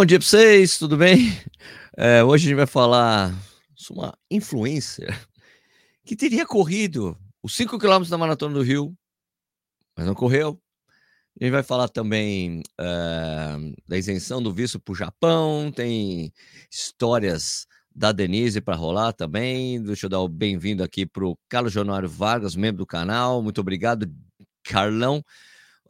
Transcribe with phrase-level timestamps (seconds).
[0.00, 1.30] Bom dia para vocês, tudo bem?
[1.94, 3.34] É, hoje a gente vai falar
[3.74, 5.28] sobre uma influencer
[6.06, 8.96] que teria corrido os 5 quilômetros da Maratona do Rio,
[9.94, 10.58] mas não correu.
[11.38, 16.32] A gente vai falar também é, da isenção do visto para o Japão, tem
[16.70, 19.82] histórias da Denise para rolar também.
[19.82, 23.42] Deixa eu dar o bem-vindo aqui para o Carlos Januário Vargas, membro do canal.
[23.42, 24.10] Muito obrigado,
[24.64, 25.22] Carlão.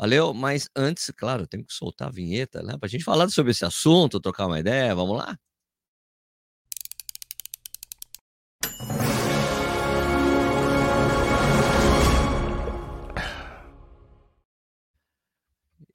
[0.01, 2.75] Valeu, mas antes, claro, tem que soltar a vinheta, né?
[2.79, 5.38] Para a gente falar sobre esse assunto, trocar uma ideia, vamos lá?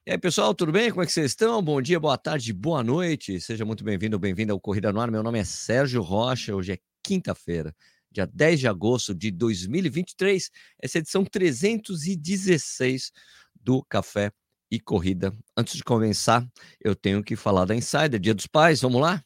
[0.06, 0.92] E aí, pessoal, tudo bem?
[0.92, 1.60] Como é que vocês estão?
[1.64, 3.42] Bom dia, boa tarde, boa noite.
[3.42, 5.10] Seja muito bem-vindo bem-vinda ao Corrida no Ar.
[5.10, 6.56] Meu nome é Sérgio Rocha.
[6.56, 7.76] Hoje é quinta-feira,
[8.12, 10.52] dia 10 de agosto de 2023.
[10.80, 13.12] Essa é a edição 316
[13.66, 14.32] do Café
[14.72, 15.36] e Corrida.
[15.58, 16.48] Antes de começar,
[16.80, 19.24] eu tenho que falar da Insider, Dia dos Pais, vamos lá?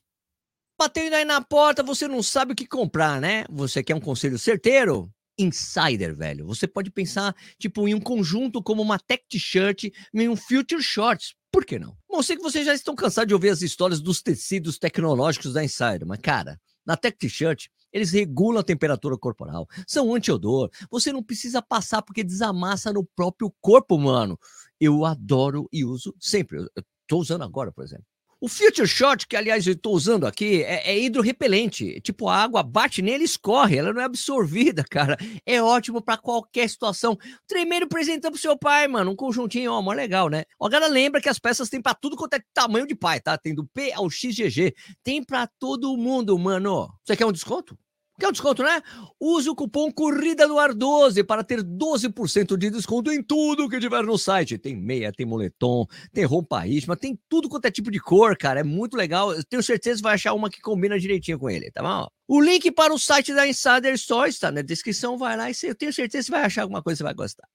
[0.80, 3.44] Batendo aí na porta, você não sabe o que comprar, né?
[3.50, 5.12] Você quer um conselho certeiro?
[5.38, 6.46] Insider, velho.
[6.48, 11.36] Você pode pensar, tipo, em um conjunto como uma tech t-shirt em um future shorts.
[11.52, 11.98] Por que não?
[12.10, 15.64] Bom, sei que vocês já estão cansados de ouvir as histórias dos tecidos tecnológicos da
[15.64, 20.70] Insider, mas, cara, na tech t-shirt, eles regulam a temperatura corporal, são anti-odor.
[20.90, 24.40] Você não precisa passar porque desamassa no próprio corpo humano.
[24.80, 26.66] Eu adoro e uso sempre.
[27.08, 28.06] Tô usando agora, por exemplo.
[28.42, 32.00] O Future Shot, que aliás eu estou usando aqui, é, é hidrorrepelente.
[32.00, 35.18] Tipo, a água bate nele e escorre, ela não é absorvida, cara.
[35.46, 37.18] É ótimo para qualquer situação.
[37.46, 39.12] Tremeiro presentando pro seu pai, mano.
[39.12, 40.46] Um conjuntinho, ó, mó legal, né?
[40.58, 43.38] Ó, galera, lembra que as peças tem para tudo quanto é tamanho de pai, tá?
[43.38, 44.74] Tem do P ao XGG.
[45.04, 46.88] Tem para todo mundo, mano.
[47.04, 47.78] Você quer um desconto?
[48.20, 48.82] Quer um desconto, né?
[49.18, 53.80] Use o cupom Corrida no Ar 12 para ter 12% de desconto em tudo que
[53.80, 54.58] tiver no site.
[54.58, 58.60] Tem meia, tem moletom, tem roupa íntima, tem tudo quanto é tipo de cor, cara.
[58.60, 59.34] É muito legal.
[59.34, 62.08] Eu tenho certeza que vai achar uma que combina direitinho com ele, tá bom?
[62.28, 65.18] O link para o site da Insider Store está na descrição.
[65.18, 67.48] Vai lá e eu tenho certeza que vai achar alguma coisa que você vai gostar.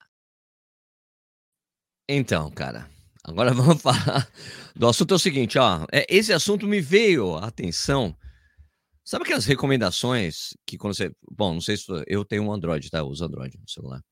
[2.09, 2.88] Então, cara,
[3.22, 4.27] agora vamos falar
[4.75, 5.12] do assunto.
[5.12, 5.84] É o seguinte, ó.
[5.93, 8.17] É, esse assunto me veio à atenção
[9.04, 11.15] Sabe aquelas recomendações que quando você.
[11.31, 12.98] Bom, não sei se eu tenho um Android, tá?
[12.98, 14.03] Eu uso Android no celular.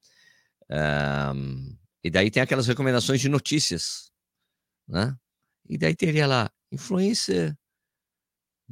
[1.34, 4.10] Um, e daí tem aquelas recomendações de notícias,
[4.86, 5.16] né?
[5.68, 7.56] E daí teria lá, influencer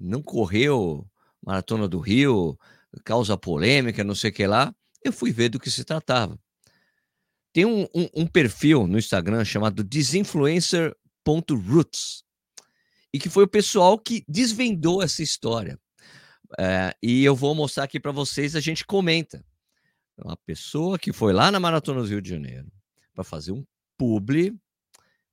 [0.00, 1.06] não correu
[1.44, 2.58] Maratona do Rio,
[3.04, 4.74] causa polêmica, não sei o que lá.
[5.04, 6.38] Eu fui ver do que se tratava.
[7.52, 12.22] Tem um, um, um perfil no Instagram chamado desinfluencer.roots
[13.12, 15.79] e que foi o pessoal que desvendou essa história.
[16.58, 19.44] É, e eu vou mostrar aqui para vocês, a gente comenta.
[20.16, 22.70] Uma pessoa que foi lá na Maratona do Rio de Janeiro
[23.14, 23.64] para fazer um
[23.96, 24.58] publi,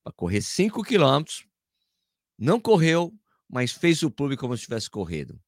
[0.03, 1.45] para correr 5 quilômetros,
[2.37, 3.13] não correu,
[3.49, 5.39] mas fez o publi como se tivesse corrido.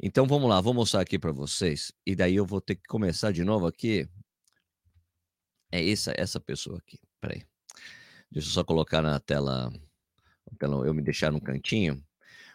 [0.00, 3.30] Então vamos lá, vou mostrar aqui para vocês, e daí eu vou ter que começar
[3.32, 4.08] de novo aqui.
[5.70, 6.98] É essa, essa pessoa aqui.
[7.20, 7.44] Peraí.
[8.30, 9.72] Deixa eu só colocar na tela,
[10.60, 12.02] eu me deixar no cantinho.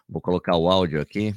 [0.09, 1.33] Vou colocar o áudio aqui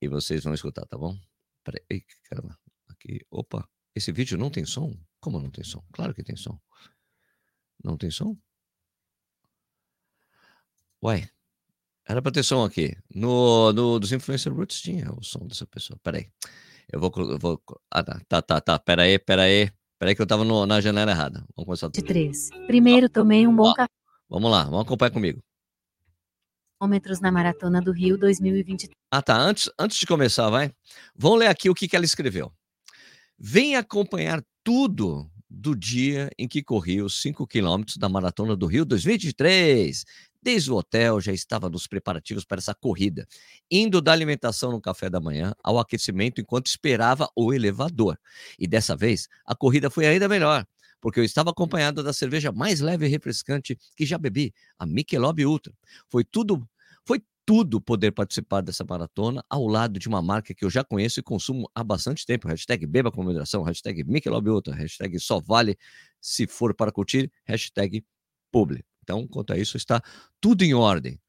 [0.00, 1.16] e vocês vão escutar, tá bom?
[1.62, 2.58] Peraí, caramba.
[2.88, 3.68] Aqui, opa.
[3.94, 4.96] Esse vídeo não tem som?
[5.20, 5.82] Como não tem som?
[5.92, 6.58] Claro que tem som.
[7.84, 8.36] Não tem som?
[11.02, 11.28] Ué,
[12.06, 12.96] era para ter som aqui.
[13.14, 15.98] No, no dos Influencer Roots tinha o som dessa pessoa.
[16.02, 16.30] Peraí.
[16.90, 17.12] Eu vou.
[17.16, 18.78] Eu vou ah, tá, tá, tá, tá.
[18.78, 19.70] Peraí, peraí.
[19.98, 21.44] Peraí que eu tava no, na janela errada.
[21.54, 21.88] Vamos começar.
[21.88, 22.48] De três.
[22.66, 23.90] Primeiro tomei um bom café.
[24.28, 25.42] Vamos lá, vamos acompanhar comigo
[26.80, 28.96] quilômetros na Maratona do Rio 2023.
[29.10, 29.36] Ah, tá.
[29.36, 30.72] Antes, antes de começar, vai.
[31.14, 32.50] Vamos ler aqui o que, que ela escreveu.
[33.38, 38.86] Vem acompanhar tudo do dia em que corri os 5 quilômetros da Maratona do Rio
[38.86, 40.04] 2023.
[40.42, 43.26] Desde o hotel já estava nos preparativos para essa corrida,
[43.70, 48.16] indo da alimentação no café da manhã ao aquecimento enquanto esperava o elevador.
[48.58, 50.64] E dessa vez a corrida foi ainda melhor,
[51.00, 55.44] porque eu estava acompanhado da cerveja mais leve e refrescante que já bebi, a Michelob
[55.44, 55.72] Ultra.
[56.08, 56.68] Foi tudo
[57.04, 61.18] foi tudo poder participar dessa maratona ao lado de uma marca que eu já conheço
[61.18, 62.46] e consumo há bastante tempo.
[62.46, 65.76] Hashtag beba com moderação, hashtag Michelob Ultra, hashtag só vale
[66.20, 68.04] se for para curtir, hashtag
[68.52, 68.84] publi.
[69.02, 70.00] Então, quanto a isso, está
[70.40, 71.20] tudo em ordem,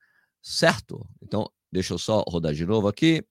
[0.41, 1.07] certo?
[1.21, 3.23] Então, deixa eu só rodar de novo aqui.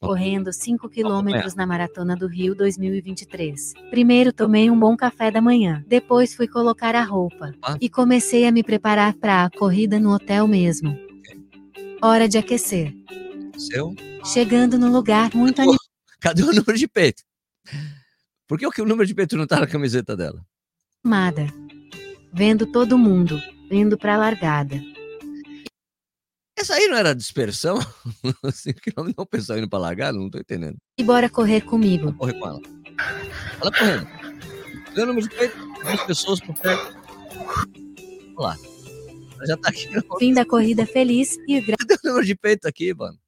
[0.00, 3.72] Correndo 5 quilômetros na Maratona do Rio 2023.
[3.90, 7.76] Primeiro tomei um bom café da manhã, depois fui colocar a roupa ah.
[7.80, 10.96] e comecei a me preparar para a corrida no hotel mesmo.
[12.02, 12.94] Hora de aquecer.
[13.56, 13.94] Seu?
[14.24, 15.80] Chegando no lugar muito animado.
[16.20, 17.22] Cadê o número de peito?
[18.46, 20.44] Por que o número de peito não tá na camiseta dela?
[21.02, 21.46] Amada.
[22.32, 23.40] Vendo todo mundo,
[23.70, 24.80] indo pra largada.
[26.58, 27.78] Essa aí não era dispersão?
[28.52, 30.12] 5 km não o pessoal indo pra largar?
[30.12, 30.76] Não tô entendendo.
[30.98, 32.12] E bora correr comigo.
[32.14, 32.60] Correr com ela.
[33.60, 34.08] Ela correndo.
[34.94, 36.96] Dando número de peito, duas pessoas por perto.
[38.34, 38.56] Vamos lá.
[39.36, 39.88] Ela já tá aqui.
[40.18, 41.84] Fim da corrida feliz e grata.
[41.86, 43.18] Cadê o número de peito aqui, mano?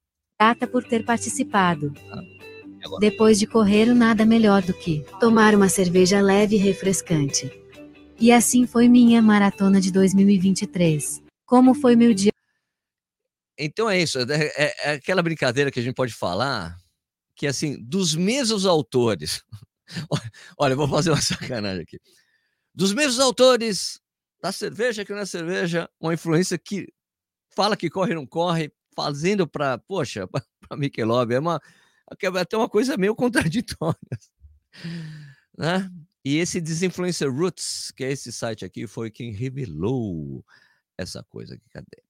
[0.41, 1.93] Grata por ter participado.
[2.11, 2.21] Ah,
[2.99, 7.51] Depois de correr, nada melhor do que tomar uma cerveja leve e refrescante.
[8.19, 11.21] E assim foi minha maratona de 2023.
[11.45, 12.31] Como foi meu dia?
[13.59, 16.77] Então é isso, é, é, é, aquela brincadeira que a gente pode falar,
[17.35, 19.43] que assim, dos mesmos autores,
[20.57, 21.99] olha, vou fazer uma sacanagem aqui,
[22.73, 23.99] dos mesmos autores
[24.41, 26.87] da cerveja que não é cerveja, uma influência que
[27.53, 30.41] fala que corre não corre, fazendo para, poxa, para
[30.77, 31.61] Michelob, é uma
[32.09, 33.99] é até uma coisa meio contraditória,
[35.55, 35.91] né?
[36.25, 40.43] E esse Desinfluencer Roots, que é esse site aqui, foi quem revelou
[40.97, 41.69] essa coisa aqui.
[41.69, 42.08] Cadê?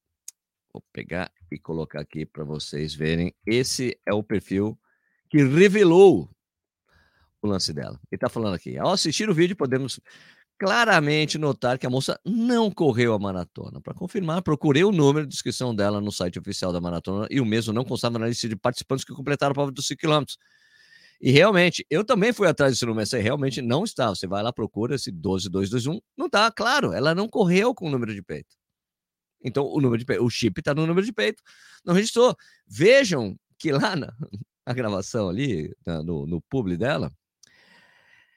[0.74, 3.33] Vou pegar e colocar aqui para vocês verem.
[3.45, 4.77] Esse é o perfil
[5.30, 6.30] que revelou
[7.42, 8.00] o lance dela.
[8.12, 8.77] Ele está falando aqui.
[8.77, 10.00] Ao assistir o vídeo, podemos
[10.60, 13.80] claramente notar que a moça não correu a maratona.
[13.81, 17.45] Para confirmar, procurei o número de inscrição dela no site oficial da maratona e o
[17.45, 20.25] mesmo não constava na lista de participantes que completaram a prova dos 5 km.
[21.22, 24.10] E realmente, eu também fui atrás desse número, essa realmente não está.
[24.10, 28.13] Você vai lá, procura esse 12221, não está, claro, ela não correu com o número
[28.13, 28.59] de peito.
[29.44, 31.41] Então, o número de peito, o chip está no número de peito,
[31.86, 32.36] não registrou.
[32.68, 34.13] Vejam que lá na,
[34.65, 37.12] na gravação ali, na, no, no publi dela,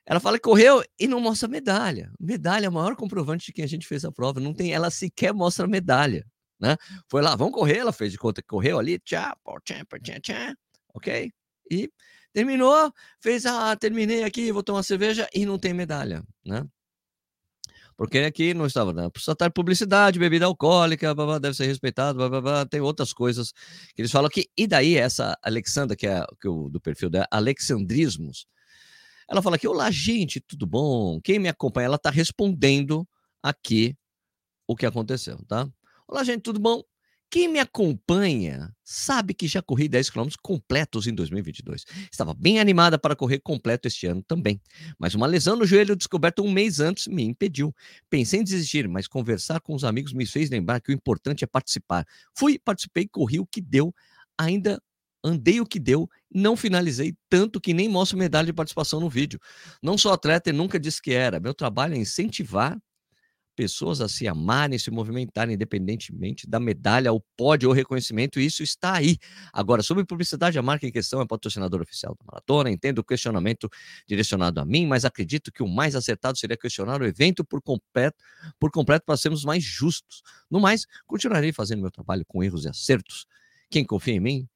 [0.04, 2.12] ela fala que correu e não mostra medalha.
[2.18, 4.40] Medalha é o maior comprovante de quem a gente fez a prova.
[4.40, 6.26] Não tem, ela sequer mostra medalha,
[6.60, 6.76] né?
[7.08, 10.54] Foi lá, vamos correr, ela fez de conta que correu ali, tchá, tchá, tchá, tchá,
[10.92, 11.32] ok?
[11.70, 11.90] E
[12.32, 16.66] terminou, fez, ah, terminei aqui, vou tomar cerveja e não tem medalha, né?
[17.96, 19.08] Porque aqui não estava, né?
[19.10, 23.52] Precisa estar publicidade, bebida alcoólica, blá, blá, deve ser respeitado, blá, tem outras coisas
[23.94, 24.46] que eles falam aqui.
[24.56, 28.46] E daí, essa Alexandra, que é que o, do perfil dela, Alexandrismos,
[29.28, 31.20] ela fala aqui: Olá, gente, tudo bom?
[31.20, 31.86] Quem me acompanha?
[31.86, 33.06] Ela está respondendo
[33.42, 33.96] aqui
[34.66, 35.68] o que aconteceu, tá?
[36.06, 36.82] Olá, gente, tudo bom?
[37.32, 41.86] Quem me acompanha sabe que já corri 10 km completos em 2022.
[42.12, 44.60] Estava bem animada para correr completo este ano também.
[44.98, 47.74] Mas uma lesão no joelho descoberta um mês antes me impediu.
[48.10, 51.46] Pensei em desistir, mas conversar com os amigos me fez lembrar que o importante é
[51.46, 52.06] participar.
[52.36, 53.94] Fui, participei, corri o que deu.
[54.36, 54.78] Ainda
[55.24, 59.40] andei o que deu, não finalizei, tanto que nem mostro medalha de participação no vídeo.
[59.82, 61.40] Não sou atleta e nunca disse que era.
[61.40, 62.78] Meu trabalho é incentivar
[63.54, 68.94] pessoas a se amarem, se movimentarem independentemente da medalha, o pódio ou reconhecimento, isso está
[68.94, 69.18] aí.
[69.52, 73.68] Agora, sobre publicidade, a marca em questão é patrocinador oficial da maratona, entendo o questionamento
[74.06, 78.16] direcionado a mim, mas acredito que o mais acertado seria questionar o evento por completo,
[78.58, 80.22] por completo para sermos mais justos.
[80.50, 83.26] No mais, continuarei fazendo meu trabalho com erros e acertos.
[83.70, 84.48] Quem confia em mim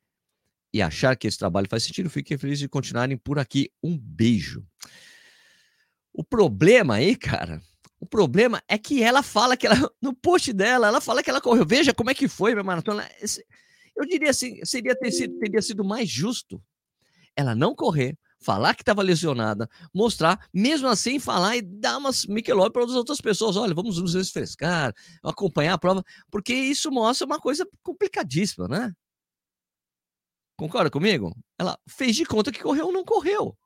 [0.72, 3.70] e achar que esse trabalho faz sentido, fiquei feliz de continuarem por aqui.
[3.82, 4.66] Um beijo.
[6.12, 7.62] O problema aí, cara,
[8.00, 11.40] o problema é que ela fala que ela, no post dela, ela fala que ela
[11.40, 11.66] correu.
[11.66, 13.08] Veja como é que foi minha maratona.
[13.96, 16.62] Eu diria assim, seria ter sido, teria sido mais justo
[17.36, 22.72] ela não correr, falar que estava lesionada, mostrar, mesmo assim falar e dar umas Michelob
[22.72, 23.56] para as outras pessoas.
[23.56, 28.92] Olha, vamos nos refrescar, acompanhar a prova, porque isso mostra uma coisa complicadíssima, né?
[30.56, 31.36] Concorda comigo?
[31.58, 33.56] Ela fez de conta que correu ou não correu,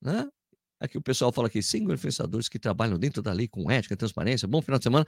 [0.00, 0.28] né?
[0.80, 4.46] Aqui o pessoal fala aqui, cinco influenciadores que trabalham dentro da lei com ética, transparência,
[4.46, 5.04] bom final de semana.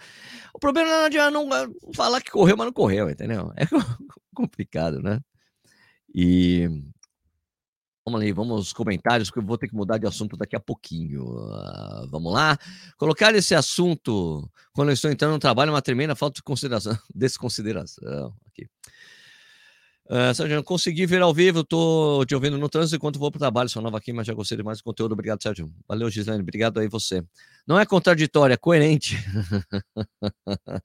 [0.52, 1.48] O problema não adianta não
[1.94, 3.52] falar que correu, mas não correu, entendeu?
[3.56, 3.66] É
[4.34, 5.20] complicado, né?
[6.14, 6.66] E
[8.04, 10.60] vamos ali, vamos aos comentários, porque eu vou ter que mudar de assunto daqui a
[10.60, 11.24] pouquinho.
[11.24, 12.58] Uh, vamos lá.
[12.96, 16.98] Colocar esse assunto quando eu estou entrando no trabalho é uma tremenda falta de consideração,
[17.14, 18.34] desconsideração.
[18.48, 18.68] Aqui.
[20.10, 23.38] Uh, Sérgio, consegui ver ao vivo, tô te ouvindo no trânsito enquanto vou para o
[23.38, 25.12] trabalho, sou nova aqui, mas já gostei de mais do conteúdo.
[25.12, 25.72] Obrigado, Sérgio.
[25.86, 27.22] Valeu, Gislaine, obrigado aí você.
[27.64, 29.16] Não é contraditório, é coerente.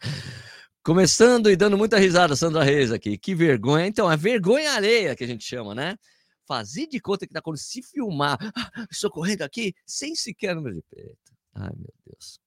[0.83, 3.17] Começando e dando muita risada, Sandra Reis aqui.
[3.17, 3.87] Que vergonha.
[3.87, 5.97] Então, é vergonha alheia que a gente chama, né?
[6.47, 10.75] Fazer de conta que tá quando se filmar, ah, estou correndo aqui sem sequer número
[10.75, 11.33] de peito.
[11.55, 12.39] Ai, meu Deus.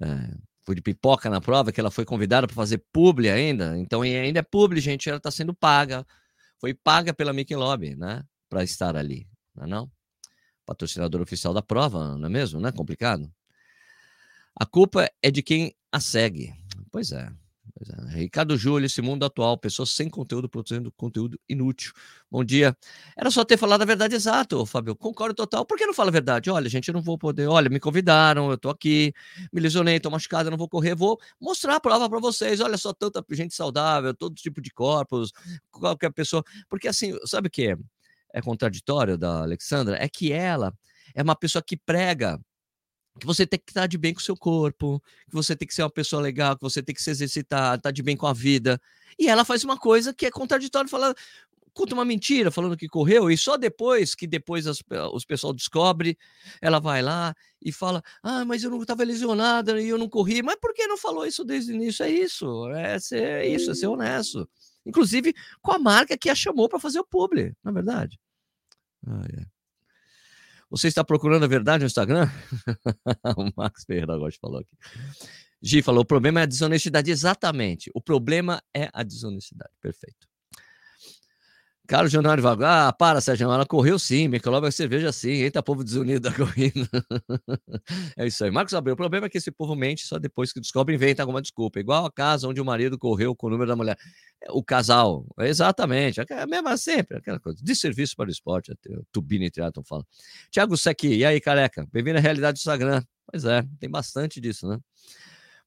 [0.00, 0.34] É,
[0.74, 3.78] de pipoca na prova, que ela foi convidada para fazer publi ainda.
[3.78, 6.06] Então, ainda é publi, gente, ela está sendo paga.
[6.60, 8.24] Foi paga pela Michelob, né?
[8.48, 9.90] Para estar ali, não é não?
[10.64, 12.60] Patrocinador oficial da prova, não é mesmo?
[12.60, 13.30] Não é complicado?
[14.54, 16.52] A culpa é de quem a segue.
[16.90, 17.30] Pois é,
[17.78, 18.20] É.
[18.20, 21.92] Ricardo Júlio, esse mundo atual, pessoas sem conteúdo produzindo conteúdo inútil.
[22.30, 22.74] Bom dia.
[23.14, 24.96] Era só ter falado a verdade exata, Fábio.
[24.96, 25.64] Concordo total.
[25.66, 26.50] Por que não fala a verdade?
[26.50, 27.46] Olha, gente, eu não vou poder.
[27.48, 29.12] Olha, me convidaram, eu tô aqui,
[29.52, 32.60] me lesionei, tô machucado, não vou correr, vou mostrar a prova para vocês.
[32.60, 35.32] Olha só, tanta gente saudável, todo tipo de corpos,
[35.70, 36.42] qualquer pessoa.
[36.70, 37.76] Porque assim, sabe o que é,
[38.32, 40.02] é contraditório da Alexandra?
[40.02, 40.72] É que ela
[41.14, 42.40] é uma pessoa que prega
[43.18, 45.74] que você tem que estar de bem com o seu corpo, que você tem que
[45.74, 48.32] ser uma pessoa legal, que você tem que se exercitar, estar de bem com a
[48.32, 48.80] vida.
[49.18, 51.14] E ela faz uma coisa que é contraditória, fala,
[51.76, 54.82] conta uma mentira, falando que correu, e só depois que depois as,
[55.12, 56.18] os pessoal descobre,
[56.60, 60.42] ela vai lá e fala: Ah, mas eu não estava lesionada e eu não corri.
[60.42, 62.04] Mas por que não falou isso desde o início?
[62.04, 64.48] É isso, é ser isso, é ser honesto.
[64.84, 68.18] Inclusive com a marca que a chamou para fazer o publi, na é verdade.
[69.06, 69.55] Ah, é.
[70.70, 72.28] Você está procurando a verdade no Instagram?
[73.36, 74.76] o Max Ferreira agora falou aqui.
[75.62, 77.10] Gi falou: o problema é a desonestidade.
[77.10, 77.90] Exatamente.
[77.94, 79.72] O problema é a desonestidade.
[79.80, 80.26] Perfeito.
[81.86, 82.64] Carlos Januário Vago.
[82.64, 83.50] Ah, para, Sérgio.
[83.50, 84.28] Ela correu sim.
[84.28, 85.30] Michelob é cerveja sim.
[85.30, 86.88] Eita, povo desunido da corrida.
[88.16, 88.50] é isso aí.
[88.50, 88.94] Marcos Abreu.
[88.94, 91.78] O problema é que esse povo mente só depois que descobre inventa alguma desculpa.
[91.78, 93.96] Igual a casa onde o marido correu com o número da mulher.
[94.50, 95.24] O casal.
[95.38, 96.20] Exatamente.
[96.20, 97.18] É a mesma sempre.
[97.18, 97.58] Aquela coisa.
[97.62, 98.72] De serviço para o esporte.
[98.72, 100.04] O Tubini Triatlon fala.
[100.50, 101.16] Tiago Sequi.
[101.16, 101.86] E aí, careca?
[101.92, 103.02] Bem-vindo à realidade do Instagram.
[103.30, 103.64] Pois é.
[103.78, 104.78] Tem bastante disso, né?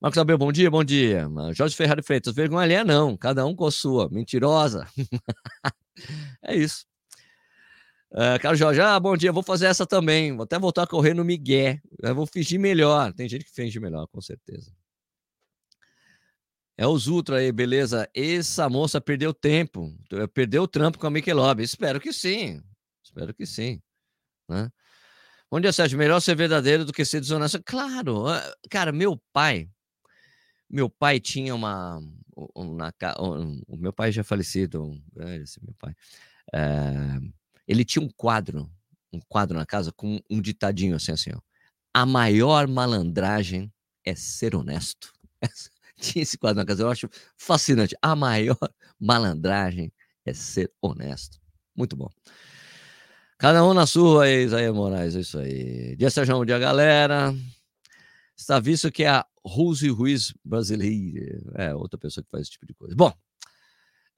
[0.02, 1.28] Marcos Abreu, bom dia, bom dia.
[1.54, 4.88] Jorge Ferrari Freitas, vergonha alheia não, cada um com a sua, mentirosa.
[6.44, 6.86] é isso.
[8.12, 11.14] Uh, Carlos Jorge, ah, bom dia, vou fazer essa também, vou até voltar a correr
[11.14, 14.74] no Miguel, eu vou fingir melhor, tem gente que finge melhor, com certeza.
[16.76, 18.10] É os Ultra aí, beleza?
[18.16, 19.96] Essa moça perdeu tempo,
[20.34, 22.64] perdeu o trampo com a Michelob, espero que sim,
[23.04, 23.80] espero que sim,
[24.48, 24.72] né?
[25.52, 27.60] Bom dia, Sérgio, melhor ser verdadeiro do que ser desonesto.
[27.66, 29.68] Claro, ah, cara, meu pai,
[30.70, 32.00] meu pai tinha uma.
[32.76, 32.94] Na,
[33.68, 34.92] o meu pai já é falecido,
[35.42, 35.94] esse meu pai.
[36.54, 37.20] É,
[37.68, 38.70] ele tinha um quadro,
[39.12, 41.40] um quadro na casa com um ditadinho assim, assim, ó.
[41.94, 43.72] A maior malandragem
[44.06, 45.14] é ser honesto.
[46.00, 47.96] tinha esse quadro na casa, eu acho fascinante.
[48.02, 48.58] A maior
[49.00, 49.92] malandragem
[50.26, 51.40] é ser honesto.
[51.76, 52.10] Muito bom.
[53.38, 55.96] Cada um na sua, Isaías Moraes, é isso aí.
[55.96, 57.34] Dia bom dia, galera.
[58.36, 61.42] Está visto que a Rose Ruiz brasileira.
[61.56, 62.96] É, outra pessoa que faz esse tipo de coisa.
[62.96, 63.14] Bom,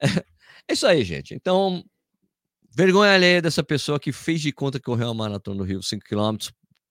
[0.00, 1.34] é, isso aí, gente.
[1.34, 1.84] Então,
[2.74, 6.04] vergonha alheia dessa pessoa que fez de conta que correu uma maratona no Rio, 5
[6.04, 6.48] km,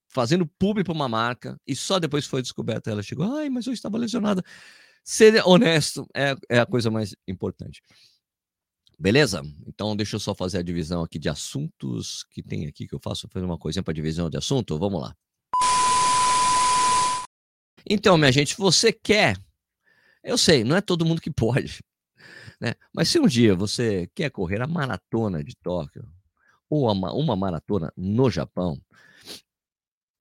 [0.08, 2.92] fazendo público para uma marca, e só depois foi descoberta.
[2.92, 4.44] Ela chegou, ai, mas eu estava lesionada.
[5.04, 7.82] Ser honesto é, é a coisa mais importante.
[9.00, 9.42] Beleza?
[9.66, 13.00] Então, deixa eu só fazer a divisão aqui de assuntos que tem aqui que eu
[13.04, 13.28] faço.
[13.32, 14.78] Fazer uma coisinha para divisão de assunto.
[14.78, 15.16] Vamos lá.
[17.90, 19.38] Então, minha gente, você quer.
[20.24, 21.84] Eu sei, não é todo mundo que pode.
[22.60, 22.74] Né?
[22.94, 26.08] Mas se um dia você quer correr a maratona de Tóquio,
[26.70, 28.80] ou uma, uma maratona no Japão,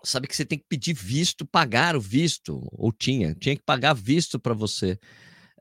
[0.03, 3.95] sabe que você tem que pedir visto, pagar o visto, ou tinha, tinha que pagar
[3.95, 4.99] visto para você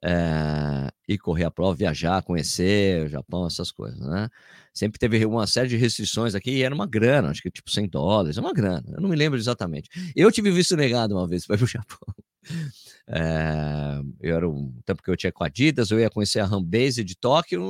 [0.03, 4.29] é, correr a prova, viajar, conhecer o Japão, essas coisas, né?
[4.73, 7.89] Sempre teve uma série de restrições aqui e era uma grana, acho que tipo 100
[7.89, 9.89] dólares, é uma grana, eu não me lembro exatamente.
[10.15, 11.99] Eu tive visto negado uma vez para ir para o Japão.
[13.07, 16.45] É, eu era um tempo que eu tinha com a Adidas, eu ia conhecer a
[16.45, 17.61] Rambase de Tóquio,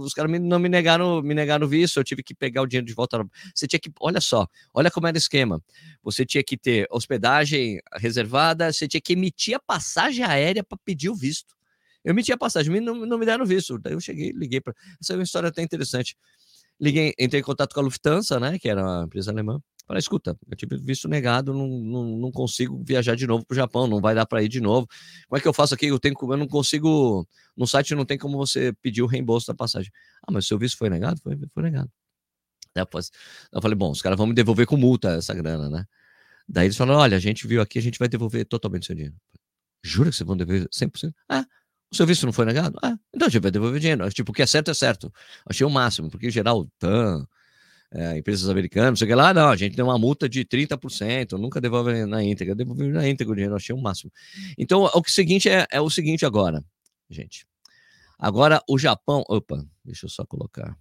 [0.00, 2.92] os caras não me negaram, me negaram visto, eu tive que pegar o dinheiro de
[2.92, 3.24] volta.
[3.54, 5.62] Você tinha que, olha só, olha como era o esquema.
[6.02, 11.08] Você tinha que ter hospedagem reservada, você tinha que emitir a passagem aérea para pedir
[11.08, 11.54] o visto.
[12.04, 13.78] Eu meti a passagem, não, não me deram visto.
[13.78, 14.74] Daí eu cheguei, liguei para.
[15.00, 16.16] Essa é uma história até interessante.
[16.80, 19.60] Liguei, entrei em contato com a Lufthansa, né, que era uma empresa alemã.
[19.86, 23.56] Falei, escuta, eu tive visto negado, não, não, não consigo viajar de novo para o
[23.56, 24.86] Japão, não vai dar para ir de novo.
[25.28, 25.86] Como é que eu faço aqui?
[25.86, 27.26] Eu, tenho, eu não consigo.
[27.56, 29.92] No site não tem como você pedir o reembolso da passagem.
[30.26, 31.20] Ah, mas o seu visto foi negado?
[31.20, 31.90] Foi, foi negado.
[32.74, 33.10] Depois,
[33.52, 35.84] eu falei, bom, os caras vão me devolver com multa essa grana, né?
[36.48, 39.16] Daí eles falaram: olha, a gente viu aqui, a gente vai devolver totalmente seu dinheiro.
[39.84, 41.12] Jura que vocês vão devolver 100%?
[41.28, 41.44] Ah,
[41.92, 42.78] o serviço não foi negado?
[42.82, 44.08] Ah, então a gente vai devolver dinheiro.
[44.10, 45.12] Tipo, o que é certo é certo.
[45.46, 47.26] Achei o máximo, porque em geral, TAM,
[47.92, 50.44] é, empresas americanas, não sei o que lá, não, a gente tem uma multa de
[50.44, 54.10] 30%, nunca devolve na íntegra, devolve na íntegra o dinheiro, achei o máximo.
[54.56, 56.64] Então, o seguinte é, é o seguinte agora,
[57.10, 57.46] gente.
[58.18, 59.24] Agora, o Japão.
[59.28, 60.76] Opa, deixa eu só colocar.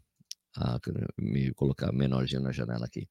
[0.55, 0.79] Ah,
[1.17, 3.07] me colocar menorzinho na janela aqui.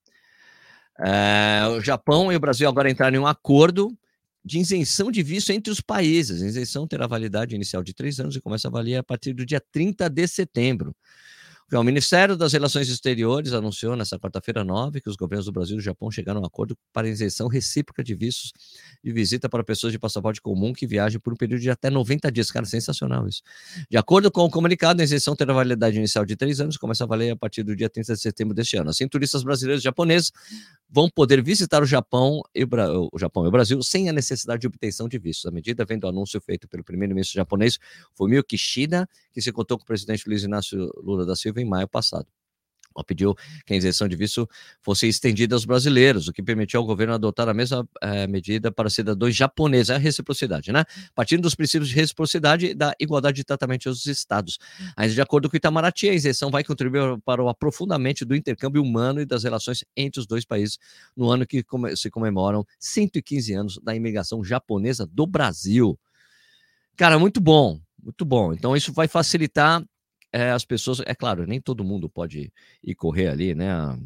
[0.99, 3.97] É, o Japão e o Brasil agora entraram em um acordo
[4.45, 6.43] de isenção de visto entre os países.
[6.43, 9.45] A isenção terá validade inicial de três anos e começa a valer a partir do
[9.45, 10.95] dia 30 de setembro.
[11.73, 15.79] O Ministério das Relações Exteriores anunciou nesta quarta-feira 9 que os governos do Brasil e
[15.79, 18.53] do Japão chegaram a um acordo para isenção recíproca de vistos
[19.05, 22.33] de visita para pessoas de passaporte comum que viajem por um período de até 90
[22.33, 22.50] dias.
[22.50, 23.43] Cara, sensacional isso.
[23.89, 27.07] De acordo com o comunicado, a isenção terá validade inicial de três anos, começa a
[27.07, 28.91] valer a partir do dia 30 de setembro deste ano.
[28.91, 30.33] Assim, turistas brasileiros e japoneses
[30.89, 34.67] vão poder visitar o Japão, e o, Japão e o Brasil sem a necessidade de
[34.67, 35.47] obtenção de vistos.
[35.47, 37.79] A medida vem do anúncio feito pelo primeiro-ministro japonês
[38.17, 41.88] Fumio Kishida, que se contou com o presidente Luiz Inácio Lula da Silva em maio
[41.88, 42.26] passado.
[42.95, 44.49] Ela pediu que a isenção de visto
[44.83, 48.90] fosse estendida aos brasileiros, o que permitiu ao governo adotar a mesma é, medida para
[48.90, 50.85] cidadãos japoneses, é a reciprocidade, né?
[51.14, 54.59] Partindo dos princípios de reciprocidade e da igualdade de tratamento aos estados.
[54.97, 58.83] Ainda de acordo com o Itamaraty, a isenção vai contribuir para o aprofundamento do intercâmbio
[58.83, 60.79] humano e das relações entre os dois países
[61.17, 61.64] no ano que
[61.95, 65.99] se comemoram 115 anos da imigração japonesa do Brasil.
[66.97, 68.52] Cara, muito bom, muito bom.
[68.52, 69.83] Então, isso vai facilitar
[70.33, 73.71] é, as pessoas, é claro, nem todo mundo pode ir correr ali, né?
[73.71, 73.99] A,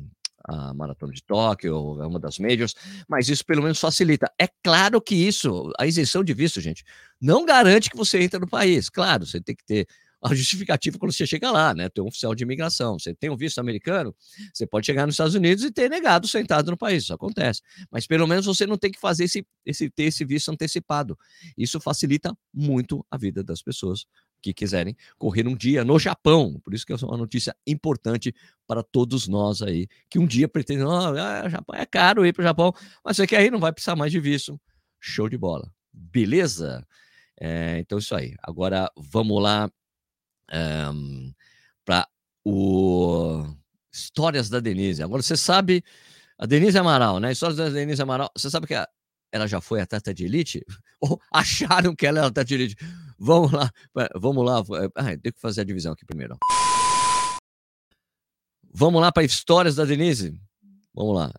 [0.47, 2.75] a maratona de Tóquio, é uma das majors,
[3.09, 4.31] mas isso pelo menos facilita.
[4.39, 6.85] É claro que isso, a isenção de visto, gente,
[7.21, 8.91] não garante que você entre no país.
[8.91, 9.87] Claro, você tem que ter
[10.25, 11.91] a justificativa quando você chega lá, né?
[11.91, 12.99] Tem um oficial de imigração.
[12.99, 14.15] Você tem um visto americano,
[14.55, 17.03] você pode chegar nos Estados Unidos e ter negado sentado no país.
[17.03, 17.61] Isso acontece.
[17.91, 21.19] Mas pelo menos você não tem que fazer esse, esse ter esse visto antecipado.
[21.59, 24.07] Isso facilita muito a vida das pessoas
[24.45, 26.61] que quiserem correr um dia no Japão.
[26.63, 28.35] Por isso que é uma notícia importante
[28.67, 32.43] para todos nós aí, que um dia pretendem, oh, ah, Japão é caro ir para
[32.43, 32.73] o Japão,
[33.03, 34.61] mas você quer ir, não vai precisar mais de visto.
[35.01, 35.73] Show de bola.
[35.91, 36.87] Beleza?
[37.41, 38.35] É, então, isso aí.
[38.43, 39.71] Agora, vamos lá
[40.93, 41.33] um,
[41.83, 42.07] para
[42.45, 43.47] o
[43.91, 45.03] Histórias da Denise.
[45.03, 45.83] Agora, você sabe,
[46.39, 47.33] a Denise Amaral, né?
[47.33, 48.75] Histórias da Denise Amaral, você sabe que
[49.33, 50.63] ela já foi atleta de elite?
[51.01, 52.77] Ou acharam que ela era atleta de elite?
[53.19, 53.71] Vamos lá,
[54.15, 54.63] vamos lá.
[54.97, 56.37] Ah, tem que fazer a divisão aqui primeiro.
[58.73, 60.37] Vamos lá para histórias da Denise?
[60.93, 61.33] Vamos lá.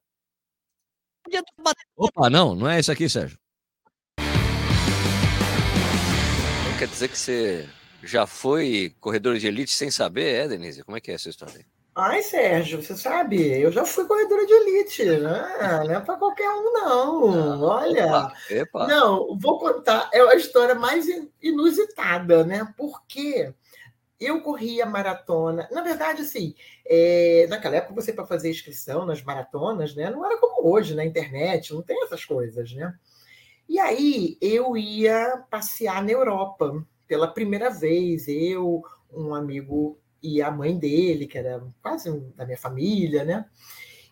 [1.97, 3.37] Opa, não, não é isso aqui, Sérgio.
[6.65, 7.69] Não quer dizer que você
[8.03, 10.83] já foi corredor de elite sem saber, é, Denise?
[10.83, 11.74] Como é que é essa história aí?
[11.97, 15.83] Ai, Sérgio, você sabe, eu já fui corredora de elite, né?
[15.87, 17.61] Não é para qualquer um, não.
[17.63, 18.87] Olha, epa, epa.
[18.87, 21.05] não, vou contar, é a história mais
[21.41, 22.67] inusitada, né?
[22.75, 23.53] Porque
[24.19, 25.69] eu corria maratona.
[25.71, 26.53] Na verdade, assim,
[26.85, 30.09] é, naquela época você para fazer inscrição nas maratonas, né?
[30.09, 32.93] Não era como hoje na internet, não tem essas coisas, né?
[33.69, 40.49] E aí eu ia passear na Europa pela primeira vez, eu, um amigo e a
[40.49, 43.45] mãe dele, que era quase da minha família, né?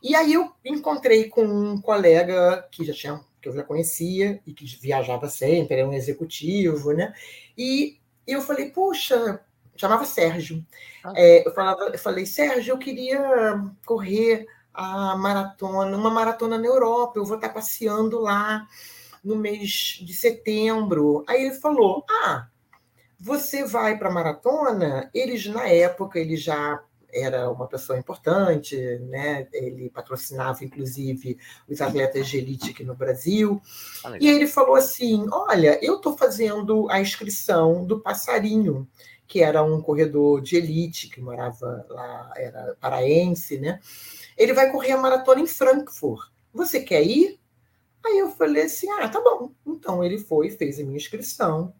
[0.01, 4.53] E aí eu encontrei com um colega que já tinha que eu já conhecia e
[4.53, 7.13] que viajava sempre, era um executivo, né?
[7.57, 9.41] E eu falei, poxa,
[9.75, 10.65] chamava Sérgio.
[11.03, 11.11] Ah.
[11.13, 17.19] É, eu, falava, eu falei, Sérgio, eu queria correr a maratona, uma maratona na Europa,
[17.19, 18.65] eu vou estar passeando lá
[19.21, 21.25] no mês de setembro.
[21.27, 22.47] Aí ele falou, ah,
[23.23, 29.47] você vai para a maratona, eles na época ele já era uma pessoa importante, né?
[29.53, 31.37] Ele patrocinava inclusive
[31.69, 33.61] os atletas de elite aqui no Brasil.
[34.03, 38.85] Ah, e ele falou assim: "Olha, eu estou fazendo a inscrição do Passarinho,
[39.25, 43.79] que era um corredor de elite que morava lá, era paraense, né?
[44.37, 46.29] Ele vai correr a maratona em Frankfurt.
[46.53, 47.39] Você quer ir?"
[48.05, 49.51] Aí eu falei assim: "Ah, tá bom".
[49.65, 51.73] Então ele foi, fez a minha inscrição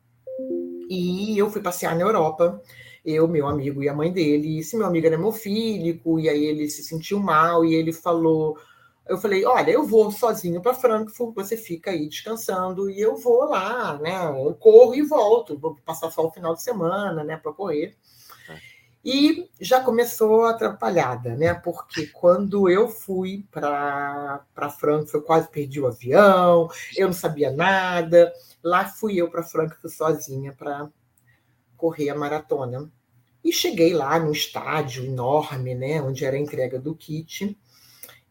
[0.89, 2.61] e eu fui passear na Europa,
[3.05, 4.59] eu, meu amigo e a mãe dele.
[4.59, 8.57] Esse meu amigo era hemofílico, e aí ele se sentiu mal, e ele falou.
[9.07, 13.43] Eu falei: Olha, eu vou sozinho para Frankfurt, você fica aí descansando, e eu vou
[13.45, 14.15] lá, né?
[14.45, 17.95] Eu corro e volto, vou passar só o final de semana, né, para correr.
[19.03, 21.53] E já começou atrapalhada, né?
[21.53, 24.45] Porque quando eu fui para
[24.79, 28.31] Frankfurt, eu quase perdi o avião, eu não sabia nada.
[28.63, 30.89] Lá fui eu para Frankfurt sozinha para
[31.75, 32.89] correr a maratona.
[33.43, 37.57] E cheguei lá no estádio enorme, né, onde era a entrega do kit.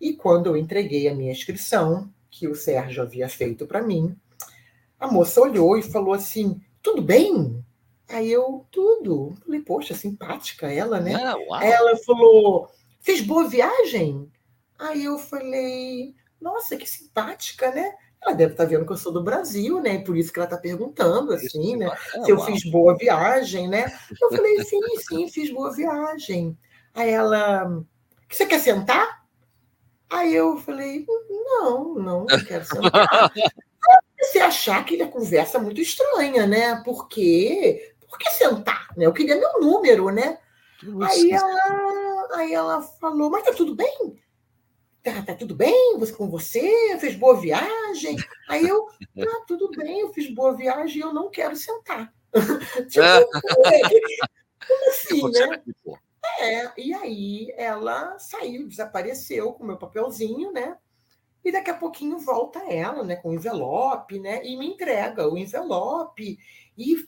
[0.00, 4.16] E quando eu entreguei a minha inscrição, que o Sérgio havia feito para mim,
[4.98, 7.62] a moça olhou e falou assim: "Tudo bem?"
[8.12, 9.34] Aí eu, tudo.
[9.44, 11.14] Falei, poxa, simpática ela, né?
[11.50, 12.68] Ah, ela falou,
[13.00, 14.30] fez boa viagem?
[14.78, 17.90] Aí eu falei, nossa, que simpática, né?
[18.22, 19.98] Ela deve estar tá vendo que eu sou do Brasil, né?
[19.98, 21.90] Por isso que ela está perguntando, assim, né?
[22.24, 23.86] Se eu fiz boa viagem, né?
[24.20, 26.56] Eu falei, sim, sim, fiz boa viagem.
[26.94, 27.82] Aí ela,
[28.28, 29.22] você quer sentar?
[30.10, 33.32] Aí eu falei, não, não, não quero sentar.
[34.22, 36.80] Você achar aquela conversa muito estranha, né?
[36.84, 38.88] Porque, por que sentar?
[38.94, 39.06] Né?
[39.06, 40.38] Eu queria meu número, né?
[41.08, 44.22] Aí ela, aí ela falou, mas tá tudo bem?
[45.02, 46.98] Tá, tá tudo bem você, com você?
[47.00, 48.16] Fez boa viagem?
[48.50, 52.12] Aí eu, tá tudo bem, eu fiz boa viagem e eu não quero sentar.
[52.90, 53.00] tipo,
[54.68, 55.62] como assim, né?
[56.38, 60.76] É, e aí ela saiu, desapareceu com o meu papelzinho, né?
[61.42, 65.36] E daqui a pouquinho volta ela, né, com o envelope, né, e me entrega o
[65.36, 66.38] envelope
[66.78, 67.04] e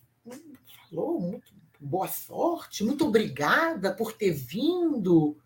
[0.95, 5.37] falou muito boa sorte, muito obrigada por ter vindo.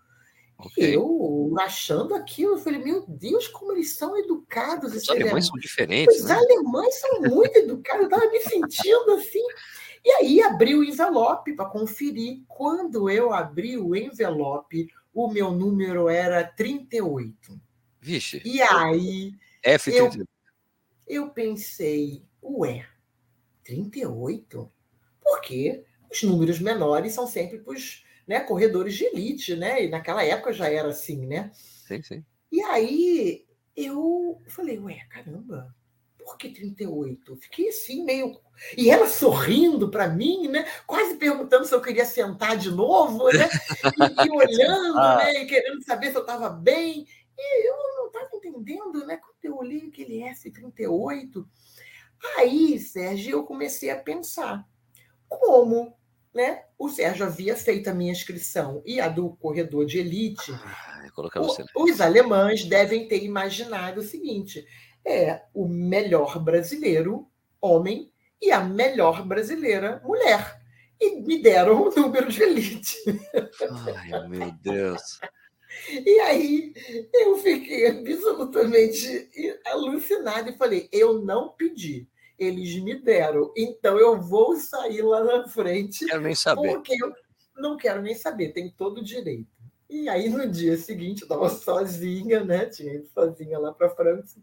[0.58, 0.96] Okay.
[0.96, 4.94] Eu, achando aquilo, eu falei, meu Deus, como eles são educados.
[4.94, 6.34] Os alemães são diferentes, Os né?
[6.34, 9.44] alemães são muito educados, eu estava me sentindo assim.
[10.04, 12.42] E aí abri o envelope para conferir.
[12.48, 17.60] Quando eu abri o envelope, o meu número era 38.
[18.00, 18.42] Vixe.
[18.44, 19.34] E aí.
[19.64, 20.20] F38.
[20.20, 20.26] Eu,
[21.06, 22.86] eu pensei, ué,
[23.64, 24.70] 38?
[25.28, 25.84] Por quê?
[26.10, 29.84] Os números menores são sempre para os né, corredores de elite, né?
[29.84, 31.50] E naquela época já era assim, né?
[31.52, 32.24] Sim, sim.
[32.50, 35.74] E aí eu falei, ué, caramba,
[36.18, 37.36] por que 38?
[37.36, 38.40] Fiquei assim, meio.
[38.76, 40.66] E ela sorrindo para mim, né?
[40.86, 43.48] Quase perguntando se eu queria sentar de novo, né?
[43.84, 45.16] E, e olhando, ah.
[45.16, 45.42] né?
[45.42, 47.06] E querendo saber se eu estava bem.
[47.36, 49.18] E eu não estava entendendo, né?
[49.18, 51.46] Quando eu olhei aquele S38.
[52.36, 54.66] Aí, Sérgio, eu comecei a pensar
[55.28, 55.98] como
[56.38, 56.62] né?
[56.78, 60.52] O Sérgio havia feito a minha inscrição e a do corredor de elite.
[60.52, 61.08] Ah,
[61.74, 64.64] o, os alemães devem ter imaginado o seguinte:
[65.04, 67.28] é o melhor brasileiro
[67.60, 70.60] homem e a melhor brasileira mulher.
[71.00, 72.96] E me deram o número de elite.
[73.96, 75.20] Ai, meu Deus.
[75.90, 76.72] E aí
[77.12, 79.28] eu fiquei absolutamente
[79.66, 82.08] alucinada e falei: eu não pedi
[82.38, 83.52] eles me deram.
[83.56, 86.06] Então eu vou sair lá na frente.
[86.06, 86.68] Quero nem saber.
[86.68, 87.12] Porque eu
[87.56, 89.48] não quero nem saber, tem todo o direito.
[89.90, 92.66] E aí no dia seguinte eu estava sozinha, né?
[92.66, 94.38] Tinha ido sozinha lá para a França.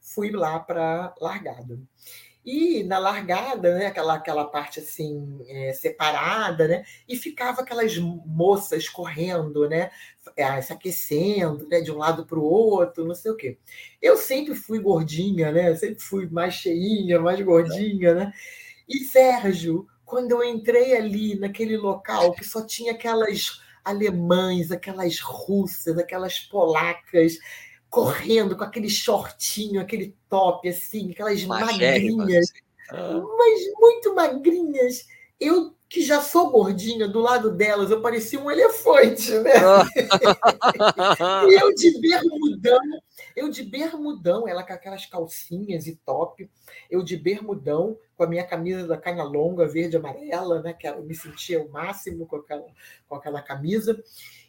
[0.00, 1.80] Fui lá para largada.
[2.44, 8.88] E na largada, né, aquela, aquela parte assim é, separada, né, e ficava aquelas moças
[8.88, 9.90] correndo, né,
[10.36, 13.58] é, se aquecendo, né, de um lado para o outro, não sei o quê.
[14.00, 18.32] Eu sempre fui gordinha, né, sempre fui mais cheinha, mais gordinha, né.
[18.88, 25.96] E Sérgio, quando eu entrei ali naquele local que só tinha aquelas alemães, aquelas russas,
[25.96, 27.38] aquelas polacas,
[27.92, 32.62] correndo com aquele shortinho, aquele top, assim, aquelas magrinhas, assim.
[32.90, 33.22] ah.
[33.36, 35.06] mas muito magrinhas.
[35.38, 39.52] Eu, que já sou gordinha, do lado delas, eu parecia um elefante, né?
[39.58, 41.44] Ah.
[41.46, 42.80] e eu de bermudão,
[43.36, 46.50] eu de bermudão, ela com aquelas calcinhas e top,
[46.90, 50.72] eu de bermudão, com a minha camisa da canha longa, verde e amarela, né?
[50.72, 52.64] Que eu me sentia o máximo com aquela,
[53.06, 54.02] com aquela camisa.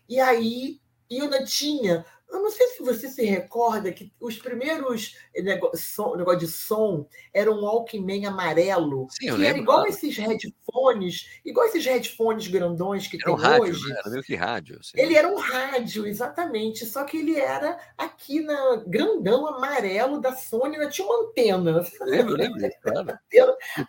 [0.08, 0.79] E aí
[1.10, 6.39] eu não tinha eu não sei se você se recorda que os primeiros negócio, negócio
[6.39, 12.48] de som eram um Walkman amarelo, Sim, que era igual esses headphones, igual esses headphones
[12.48, 13.89] grandões que era tem um rádio, hoje.
[13.89, 14.00] Né?
[14.00, 14.80] Era meio que rádio.
[14.80, 14.91] Assim.
[14.96, 20.78] Ele era um rádio, exatamente, só que ele era aqui na grandão amarelo da Sony,
[20.89, 21.86] tinha uma antena.
[22.02, 23.19] Lembro, lembro, claro.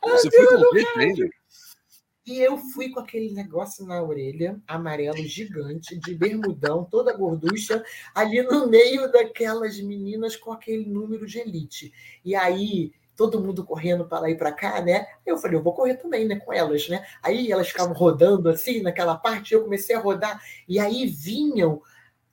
[0.03, 1.29] Você foi completo ainda.
[2.27, 7.85] E eu fui com aquele negócio na orelha, amarelo gigante, de bermudão, toda gorducha,
[8.15, 11.93] ali no meio daquelas meninas com aquele número de elite.
[12.25, 15.07] E aí, todo mundo correndo para lá e para cá, né?
[15.27, 17.05] Eu falei, eu vou correr também, né, com elas, né?
[17.23, 21.83] Aí elas ficavam rodando assim naquela parte, eu comecei a rodar e aí vinham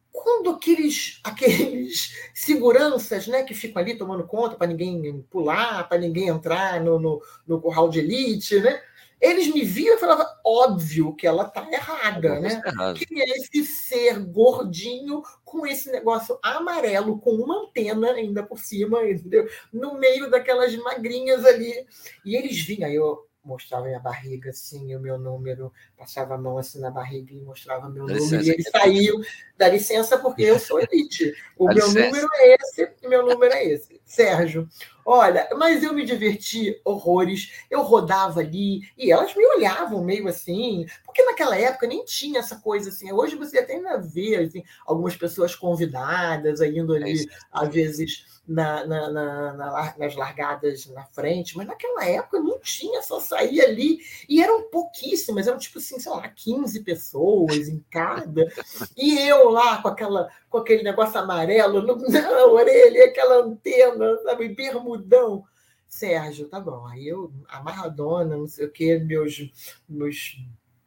[0.09, 6.27] quando aqueles aqueles seguranças, né, que ficam ali tomando conta para ninguém pular, para ninguém
[6.27, 8.81] entrar no, no, no curral de elite, né?
[9.21, 12.61] Eles me viam e falavam, óbvio que ela está errada, né?
[12.65, 12.97] Errado.
[12.97, 19.07] Que é esse ser gordinho com esse negócio amarelo, com uma antena ainda por cima,
[19.07, 19.47] entendeu?
[19.71, 21.85] No meio daquelas magrinhas ali.
[22.25, 26.57] E eles vinham, aí eu mostrava minha barriga, assim, o meu número, passava a mão
[26.57, 29.21] assim na barriga e mostrava meu dá número, licença, e ele saiu,
[29.57, 31.33] dá licença, porque eu sou elite.
[31.57, 32.05] O dá meu licença.
[32.07, 34.01] número é esse, o meu número é esse.
[34.05, 34.67] Sérgio,
[35.05, 40.85] olha, mas eu me diverti horrores, eu rodava ali, e elas me olhavam meio assim,
[41.05, 45.15] porque naquela época nem tinha essa coisa assim, hoje você até ainda vê assim, algumas
[45.15, 51.67] pessoas convidadas, indo ali, é às vezes na, na, na, nas largadas na frente, mas
[51.67, 56.27] naquela época não tinha, só saía ali, e eram pouquíssimas, eram tipo assim, sei lá,
[56.27, 58.51] 15 pessoas em cada,
[58.97, 64.49] e eu lá com, aquela, com aquele negócio amarelo no, na orelha, aquela antena, sabe,
[64.97, 65.43] bermudão.
[65.87, 69.51] Sérgio, tá bom, aí eu, amarradona, não sei o quê, meus,
[69.89, 70.37] meus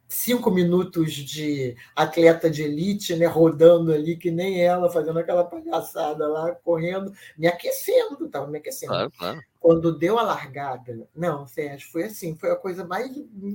[0.08, 6.26] cinco minutos de atleta de elite, né, rodando ali, que nem ela, fazendo aquela palhaçada
[6.26, 8.92] lá, correndo, me aquecendo, estava me aquecendo.
[8.92, 9.40] Claro, claro.
[9.60, 13.10] Quando deu a largada, não, Sérgio, foi assim, foi a coisa mais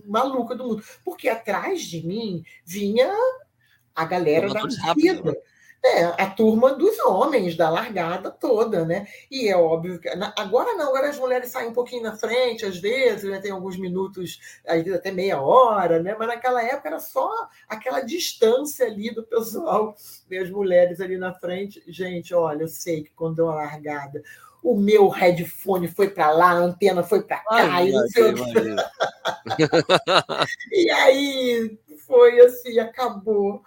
[0.06, 0.84] maluca do mundo.
[1.04, 3.12] Porque atrás de mim vinha
[3.96, 5.36] a galera da corrida.
[5.84, 9.08] É, a turma dos homens, da largada toda, né?
[9.32, 10.10] E é óbvio que.
[10.38, 13.40] Agora não, agora as mulheres saem um pouquinho na frente, às vezes, né?
[13.40, 16.16] tem alguns minutos, às vezes até meia hora, né?
[16.20, 17.32] Mas naquela época era só
[17.68, 19.96] aquela distância ali do pessoal,
[20.30, 21.82] e as mulheres ali na frente.
[21.88, 24.22] Gente, olha, eu sei que quando deu a largada,
[24.62, 27.46] o meu headphone foi para lá, a antena foi para cá.
[27.52, 27.94] Ai, e,
[30.86, 33.64] e aí foi assim, acabou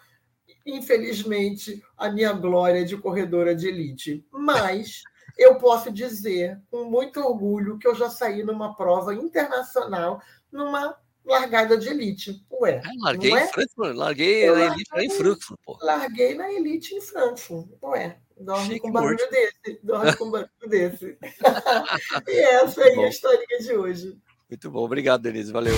[0.65, 4.25] infelizmente, a minha glória de corredora de elite.
[4.31, 5.03] Mas
[5.37, 10.21] eu posso dizer com muito orgulho que eu já saí numa prova internacional,
[10.51, 12.45] numa largada de elite.
[12.51, 13.47] Ué, é, larguei, é?
[13.49, 15.79] Frankfurt, larguei na elite em Frankfurt, pô.
[15.81, 17.69] Larguei na elite em Frankfurt.
[17.83, 19.31] Ué, dorme com barulho morte.
[19.31, 21.17] desse, dorme com barulho desse.
[22.29, 24.19] e essa aí é a historinha de hoje.
[24.51, 25.75] Muito bom, obrigado, Denise, valeu.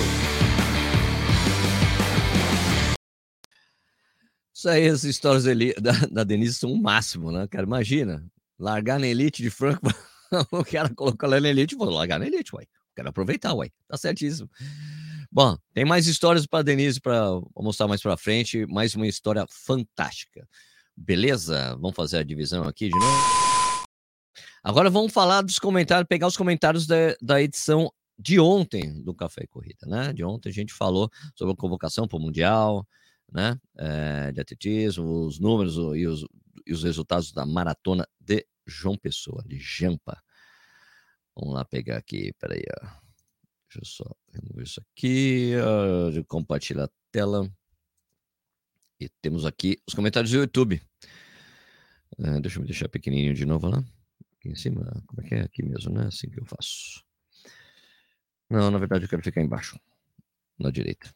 [4.65, 5.43] Isso aí, as histórias
[5.79, 7.67] da, da Denise são o máximo, né, cara?
[7.67, 8.25] Imagina,
[8.57, 9.85] largar na elite de Franco,
[10.51, 12.65] o cara colocou ela na elite, vou largar na elite, uai.
[12.95, 13.69] Quero aproveitar, uai.
[13.87, 14.49] Tá certíssimo.
[15.31, 20.49] Bom, tem mais histórias para Denise para mostrar mais para frente, mais uma história fantástica.
[20.97, 21.75] Beleza?
[21.75, 23.85] Vamos fazer a divisão aqui de novo.
[24.63, 29.43] Agora vamos falar dos comentários, pegar os comentários da, da edição de ontem do Café
[29.43, 30.11] e Corrida, né?
[30.11, 32.83] De ontem a gente falou sobre a convocação para o Mundial,
[33.31, 36.25] né, é, de atletismo, os números e os,
[36.65, 40.21] e os resultados da maratona de João Pessoa, de Jampa.
[41.35, 42.85] Vamos lá pegar aqui, peraí, ó.
[43.67, 45.51] Deixa eu só remover isso aqui,
[46.27, 47.49] compartilhar a tela.
[48.99, 50.81] E temos aqui os comentários do YouTube.
[52.17, 53.83] É, deixa eu deixar pequenininho de novo lá.
[54.37, 55.41] Aqui em cima, como é que é?
[55.41, 56.07] Aqui mesmo, né?
[56.07, 57.03] Assim que eu faço.
[58.49, 59.77] Não, na verdade eu quero ficar embaixo.
[60.57, 61.13] Na direita.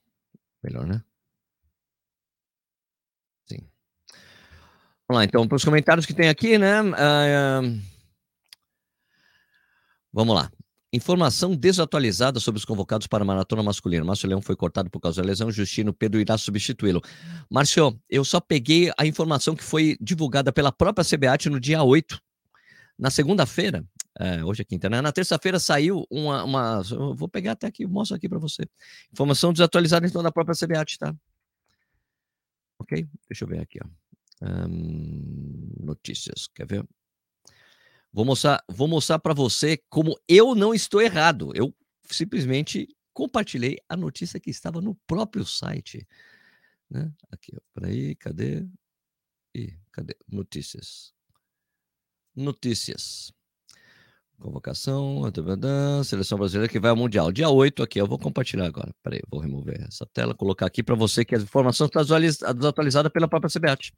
[0.62, 1.02] Melhor, né?
[5.07, 6.83] Vamos lá, então, para os comentários que tem aqui, né?
[6.83, 7.81] Uh,
[10.13, 10.51] vamos lá.
[10.93, 14.05] Informação desatualizada sobre os convocados para a maratona masculina.
[14.05, 15.51] Márcio Leão foi cortado por causa da lesão.
[15.51, 17.01] Justino Pedro irá substituí-lo.
[17.49, 22.19] Márcio, eu só peguei a informação que foi divulgada pela própria CBAT no dia 8.
[22.97, 23.83] Na segunda-feira,
[24.19, 25.01] é, hoje é quinta, né?
[25.01, 26.83] Na terça-feira saiu uma, uma.
[27.15, 28.63] vou pegar até aqui, mostro aqui para você.
[29.12, 31.15] Informação desatualizada, então, da própria CBAT, tá?
[32.89, 33.08] Ok?
[33.28, 33.88] Deixa eu ver aqui, ó
[35.80, 36.88] notícias, quer ver?
[38.12, 41.52] Vou mostrar, vou mostrar para você como eu não estou errado.
[41.56, 41.75] Eu
[42.10, 46.08] simplesmente compartilhei a notícia que estava no próprio site.
[46.89, 47.12] Né?
[47.32, 48.65] Aqui, ó, aí, cadê?
[49.54, 50.15] Ih, cadê?
[50.28, 51.13] Notícias.
[52.36, 53.32] Notícias.
[54.39, 55.21] Convocação,
[56.06, 57.30] seleção brasileira que vai ao Mundial.
[57.30, 58.95] Dia 8 aqui, eu vou compartilhar agora.
[59.04, 63.28] Peraí, vou remover essa tela, colocar aqui para você que a informação está desatualizada pela
[63.28, 63.91] própria CBAT.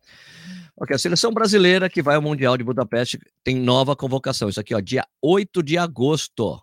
[0.75, 4.49] Ok, a seleção brasileira que vai ao Mundial de Budapeste tem nova convocação.
[4.49, 6.59] Isso aqui, ó, dia 8 de agosto.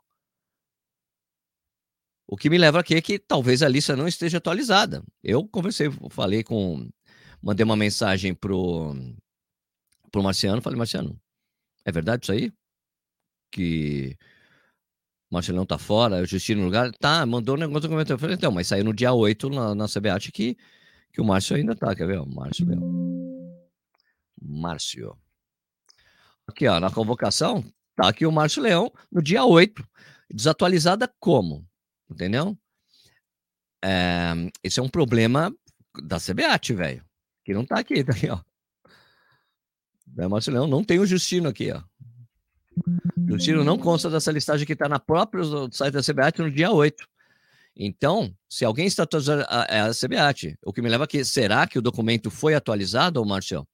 [2.27, 5.05] O que me leva aqui é que talvez a lista não esteja atualizada.
[5.23, 6.88] Eu conversei, falei com.
[7.41, 8.93] Mandei uma mensagem pro,
[10.11, 11.17] pro Marciano, falei, Marciano,
[11.85, 12.53] é verdade isso aí?
[13.51, 14.17] Que
[15.31, 18.15] Marcelão tá fora, o Justino no lugar, tá, mandou um negócio comentário.
[18.15, 20.57] Eu falei, então, mas saiu no dia 8 na, na CBAT que,
[21.13, 22.25] que o Márcio ainda tá, quer ver?
[22.27, 23.69] Márcio mesmo.
[24.41, 25.19] Márcio.
[26.47, 27.63] Aqui, ó, na convocação,
[27.95, 29.87] tá aqui o Márcio Leão no dia 8.
[30.31, 31.67] Desatualizada como?
[32.11, 32.57] Entendeu?
[33.85, 34.33] É,
[34.63, 35.55] esse é um problema
[36.03, 37.05] da CBAT, velho.
[37.45, 38.41] Que não tá aqui, tá aqui, ó.
[40.17, 41.83] O Márcio Leão não tem o Justino aqui, ó.
[43.31, 46.71] O tiro não consta dessa listagem que está na própria site da CBAT no dia
[46.71, 47.07] 8.
[47.77, 51.79] Então, se alguém está atualizando é a CBAT, o que me leva aqui, será que
[51.79, 53.67] o documento foi atualizado, Marcel?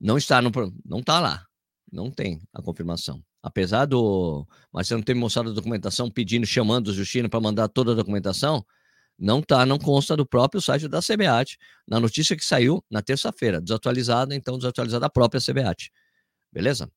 [0.00, 0.50] Não está no,
[0.84, 1.44] não está lá,
[1.90, 3.22] não tem a confirmação.
[3.42, 7.94] Apesar do Marcelo ter mostrado a documentação pedindo, chamando o Justino para mandar toda a
[7.94, 8.64] documentação,
[9.18, 13.60] não tá, não consta do próprio site da CBAT, na notícia que saiu na terça-feira,
[13.60, 15.90] desatualizada, então desatualizada a própria CBAT.
[16.52, 16.88] Beleza?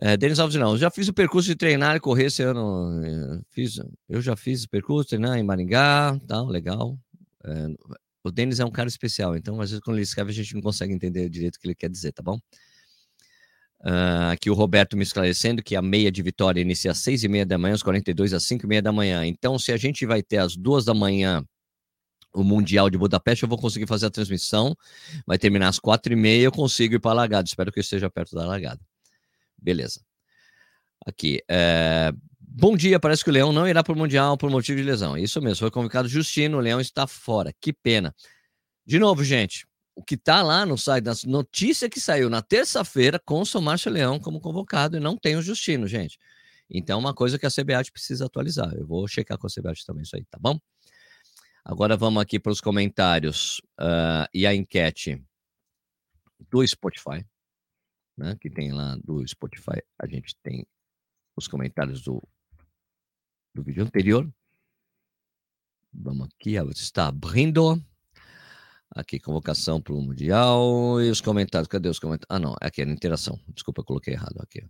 [0.00, 0.72] É, Denis Alves, não.
[0.72, 3.02] Eu já fiz o percurso de treinar e correr esse ano.
[3.04, 6.98] É, fiz, eu já fiz o percurso, treinar em Maringá, tal, legal.
[7.44, 7.68] É,
[8.22, 10.60] o Denis é um cara especial, então às vezes quando ele escreve a gente não
[10.60, 12.38] consegue entender direito o que ele quer dizer, tá bom?
[13.80, 17.28] Uh, aqui o Roberto me esclarecendo que a meia de vitória inicia às seis e
[17.28, 19.24] meia da manhã, os 42 às cinco e meia da manhã.
[19.24, 21.44] Então, se a gente vai ter às duas da manhã
[22.34, 24.74] o Mundial de Budapeste, eu vou conseguir fazer a transmissão.
[25.26, 27.46] Vai terminar às quatro e meia, eu consigo ir para a Lagada.
[27.48, 28.80] Espero que eu esteja perto da Lagada.
[29.58, 30.00] Beleza.
[31.04, 31.40] Aqui.
[31.48, 32.12] É...
[32.40, 35.16] Bom dia, parece que o Leão não irá para o Mundial por motivo de lesão.
[35.16, 37.52] Isso mesmo, foi convocado Justino, o Leão está fora.
[37.60, 38.14] Que pena.
[38.86, 43.18] De novo, gente, o que está lá no site, da notícia que saiu na terça-feira,
[43.18, 46.18] consta o Márcio Leão como convocado e não tem o Justino, gente.
[46.68, 48.72] Então, uma coisa que a CBAT precisa atualizar.
[48.74, 50.58] Eu vou checar com a CBAT também isso aí, tá bom?
[51.64, 55.20] Agora vamos aqui para os comentários uh, e a enquete
[56.48, 57.24] do Spotify,
[58.16, 58.36] né?
[58.40, 60.66] Que tem lá do Spotify, a gente tem
[61.36, 62.22] os comentários do,
[63.54, 64.28] do vídeo anterior.
[65.92, 67.82] Vamos aqui, está abrindo.
[68.96, 71.68] Aqui, convocação para o Mundial e os comentários.
[71.68, 72.26] Cadê os comentários?
[72.30, 73.38] Ah, não, aqui é interação.
[73.54, 74.64] Desculpa, eu coloquei errado aqui.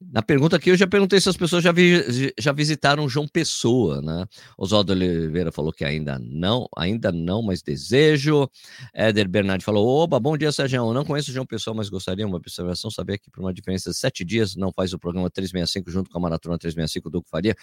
[0.00, 4.00] Na pergunta aqui, eu já perguntei se as pessoas já, vi, já visitaram João Pessoa,
[4.00, 4.26] né?
[4.56, 8.48] Oswaldo Oliveira falou que ainda não, ainda não, mas desejo.
[8.94, 10.92] Éder Bernardi falou: Oba, bom dia, Sérgio.
[10.92, 14.24] Não conheço João Pessoa, mas gostaria uma observação, saber que por uma diferença de sete
[14.24, 17.56] dias não faz o programa 365 junto com a Maratona 365 do faria.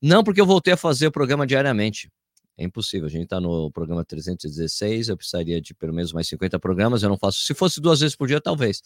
[0.00, 2.08] Não, porque eu voltei a fazer o programa diariamente.
[2.56, 3.06] É impossível.
[3.06, 7.02] A gente está no programa 316, eu precisaria de pelo menos mais 50 programas.
[7.02, 7.40] Eu não faço.
[7.40, 8.82] Se fosse duas vezes por dia, talvez.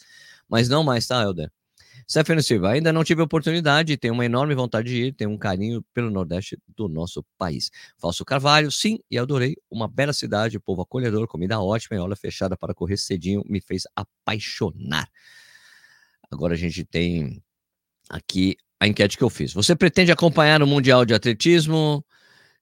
[0.48, 1.50] Mas não mais, tá, Helder?
[2.10, 5.84] Stephanie Silva, ainda não tive oportunidade, tenho uma enorme vontade de ir, tenho um carinho
[5.92, 7.70] pelo Nordeste do nosso país.
[7.98, 9.56] Falso Carvalho, sim, e adorei.
[9.70, 13.82] Uma bela cidade, povo acolhedor, comida ótima e olha fechada para correr cedinho, me fez
[13.94, 15.06] apaixonar.
[16.30, 17.42] Agora a gente tem
[18.08, 19.52] aqui a enquete que eu fiz.
[19.52, 22.04] Você pretende acompanhar o Mundial de Atletismo?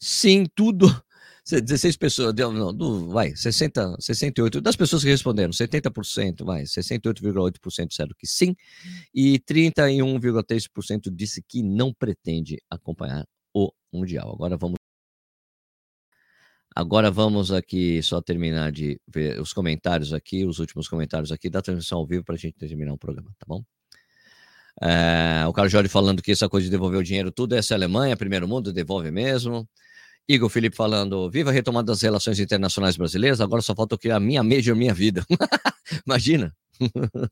[0.00, 0.86] Sim, tudo
[1.46, 8.10] 16 pessoas, não, do, vai, 60, 68, das pessoas que responderam, 70%, vai, 68,8% disseram
[8.18, 8.54] que sim,
[9.14, 14.32] e 31,3% disse que não pretende acompanhar o Mundial.
[14.34, 14.76] Agora vamos
[16.74, 21.62] Agora vamos aqui só terminar de ver os comentários aqui, os últimos comentários aqui da
[21.62, 23.64] transmissão ao vivo para a gente terminar o programa, tá bom?
[24.82, 27.76] É, o Carlos Jorge falando que essa coisa de devolver o dinheiro, tudo essa é
[27.76, 29.66] Alemanha, primeiro mundo, devolve mesmo.
[30.28, 34.42] Igor Felipe falando, viva a retomada das relações internacionais brasileiras, agora só falta criar minha
[34.42, 35.24] major, minha vida.
[36.04, 36.52] Imagina,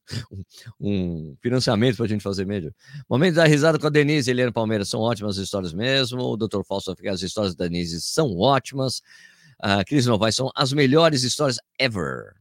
[0.81, 2.73] um financiamento para a gente fazer major.
[3.09, 6.23] Momento da risada com a Denise e Eliane Palmeiras, são ótimas histórias mesmo.
[6.23, 6.63] O Dr.
[6.67, 9.03] Fausto, as histórias da Denise são ótimas.
[9.61, 12.35] A Cris Novaes são as melhores histórias ever.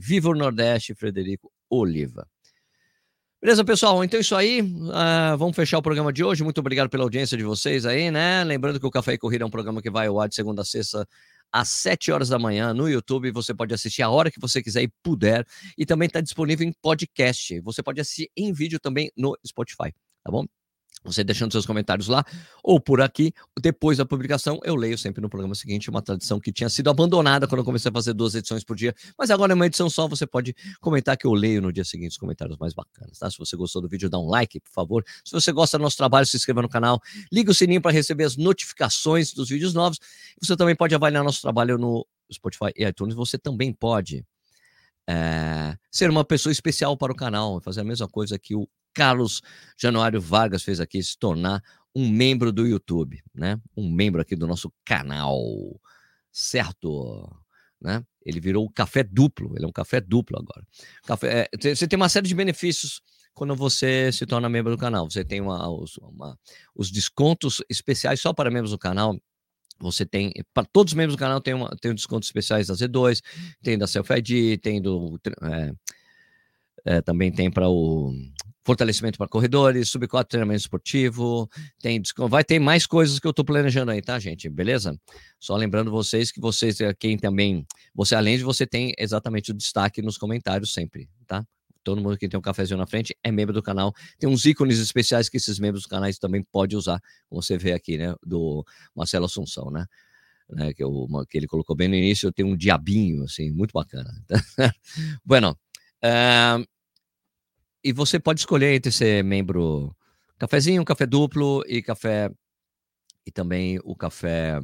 [0.00, 2.26] Viva o Nordeste, Frederico Oliva.
[3.44, 4.02] Beleza, pessoal?
[4.02, 4.62] Então é isso aí.
[4.62, 6.42] Uh, vamos fechar o programa de hoje.
[6.42, 8.42] Muito obrigado pela audiência de vocês aí, né?
[8.42, 10.62] Lembrando que o Café e Corrida é um programa que vai ao ar de segunda
[10.62, 11.06] a sexta
[11.52, 13.30] às 7 horas da manhã no YouTube.
[13.32, 15.44] Você pode assistir a hora que você quiser e puder.
[15.76, 17.60] E também está disponível em podcast.
[17.60, 19.92] Você pode assistir em vídeo também no Spotify,
[20.24, 20.46] tá bom?
[21.04, 22.24] Você deixando seus comentários lá
[22.62, 23.32] ou por aqui.
[23.60, 27.46] Depois da publicação, eu leio sempre no programa seguinte, uma tradição que tinha sido abandonada
[27.46, 30.08] quando eu comecei a fazer duas edições por dia, mas agora é uma edição só,
[30.08, 33.30] você pode comentar que eu leio no dia seguinte os comentários mais bacanas, tá?
[33.30, 35.04] Se você gostou do vídeo, dá um like, por favor.
[35.24, 38.24] Se você gosta do nosso trabalho, se inscreva no canal, liga o sininho para receber
[38.24, 39.98] as notificações dos vídeos novos.
[40.40, 43.14] Você também pode avaliar nosso trabalho no Spotify e iTunes.
[43.14, 44.24] Você também pode
[45.08, 49.42] é, ser uma pessoa especial para o canal, fazer a mesma coisa que o Carlos
[49.76, 51.62] Januário Vargas fez aqui, se tornar
[51.94, 53.60] um membro do YouTube, né?
[53.76, 55.38] Um membro aqui do nosso canal,
[56.32, 57.30] certo?
[57.80, 58.04] Né?
[58.24, 60.66] Ele virou o café duplo, ele é um café duplo agora.
[61.06, 63.00] Café, é, você tem uma série de benefícios
[63.34, 65.10] quando você se torna membro do canal.
[65.10, 66.38] Você tem uma, os, uma,
[66.74, 69.20] os descontos especiais só para membros do canal.
[69.80, 72.74] Você tem, para todos os membros do canal, tem, uma, tem um descontos especiais da
[72.74, 73.20] Z2,
[73.62, 75.20] tem da Self ID, tem do.
[75.42, 75.72] É,
[76.86, 78.12] é, também tem para o
[78.64, 81.48] fortalecimento para corredores, sub-4 treinamento esportivo,
[81.80, 84.48] tem, vai ter mais coisas que eu estou planejando aí, tá, gente?
[84.48, 84.98] Beleza?
[85.38, 89.54] Só lembrando vocês que vocês, eh, quem também, você além de você tem exatamente o
[89.54, 91.46] destaque nos comentários sempre, tá?
[91.84, 93.92] Todo mundo que tem um cafezinho na frente é membro do canal.
[94.18, 96.98] Tem uns ícones especiais que esses membros do canais também podem usar,
[97.28, 98.14] como você vê aqui, né?
[98.24, 98.64] Do
[98.96, 99.84] Marcelo Assunção, né?
[100.48, 104.10] né que, eu, que ele colocou bem no início, tem um diabinho, assim, muito bacana.
[105.22, 105.54] bueno,
[106.02, 106.64] uh,
[107.84, 109.94] e você pode escolher entre ser membro
[110.38, 112.30] cafezinho, café duplo e café
[113.26, 114.58] e também o café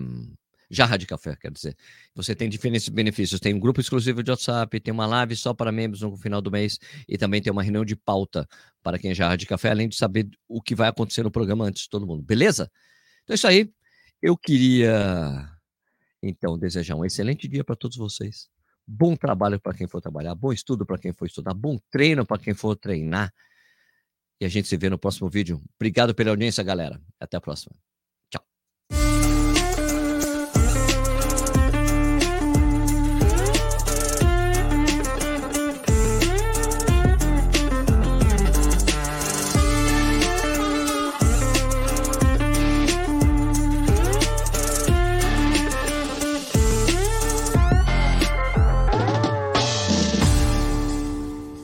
[0.71, 1.77] jarra de café, quer dizer.
[2.15, 3.41] Você tem diferentes benefícios.
[3.41, 6.51] Tem um grupo exclusivo de WhatsApp, tem uma live só para membros no final do
[6.51, 6.79] mês
[7.09, 8.47] e também tem uma reunião de pauta
[8.83, 11.65] para quem é jarra de café, além de saber o que vai acontecer no programa
[11.65, 12.23] antes de todo mundo.
[12.23, 12.71] Beleza?
[13.25, 13.71] Então é isso aí.
[14.23, 15.49] Eu queria
[16.23, 18.49] então desejar um excelente dia para todos vocês.
[18.93, 22.43] Bom trabalho para quem for trabalhar, bom estudo para quem for estudar, bom treino para
[22.43, 23.33] quem for treinar.
[24.41, 25.63] E a gente se vê no próximo vídeo.
[25.77, 27.01] Obrigado pela audiência, galera.
[27.21, 27.77] Até a próxima.